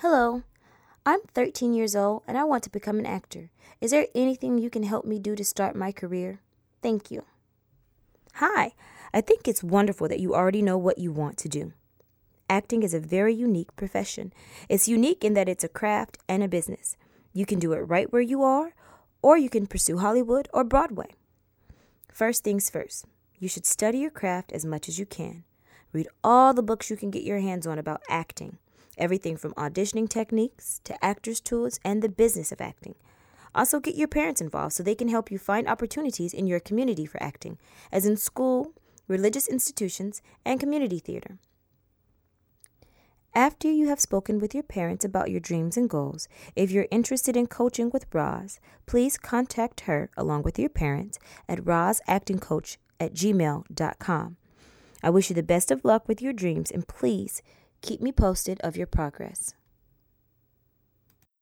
[0.00, 0.44] Hello,
[1.04, 3.50] I'm 13 years old and I want to become an actor.
[3.80, 6.38] Is there anything you can help me do to start my career?
[6.80, 7.24] Thank you.
[8.34, 8.74] Hi,
[9.12, 11.72] I think it's wonderful that you already know what you want to do.
[12.48, 14.32] Acting is a very unique profession.
[14.68, 16.96] It's unique in that it's a craft and a business.
[17.32, 18.76] You can do it right where you are,
[19.20, 21.08] or you can pursue Hollywood or Broadway.
[22.12, 23.04] First things first,
[23.40, 25.42] you should study your craft as much as you can.
[25.92, 28.58] Read all the books you can get your hands on about acting,
[28.98, 32.94] everything from auditioning techniques to actors' tools and the business of acting.
[33.54, 37.06] Also, get your parents involved so they can help you find opportunities in your community
[37.06, 37.58] for acting,
[37.90, 38.72] as in school,
[39.06, 41.38] religious institutions, and community theater.
[43.34, 47.36] After you have spoken with your parents about your dreams and goals, if you're interested
[47.36, 54.36] in coaching with Roz, please contact her along with your parents at rozactingcoach at gmail.com.
[55.02, 57.42] I wish you the best of luck with your dreams and please
[57.82, 59.54] keep me posted of your progress.